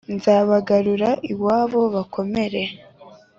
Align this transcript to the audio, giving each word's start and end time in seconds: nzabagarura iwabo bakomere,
nzabagarura 0.15 1.09
iwabo 1.31 1.79
bakomere, 1.95 2.61